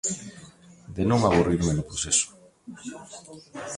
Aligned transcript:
De 0.95 1.03
non 1.09 1.19
aburrirme 1.23 1.71
no 1.73 1.87
proceso. 1.89 2.27